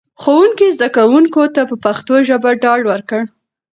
[0.21, 3.21] ښوونکي زده کوونکو ته په پښتو ژبه ډاډ ورکړ.